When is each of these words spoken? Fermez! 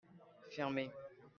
Fermez! 0.49 0.89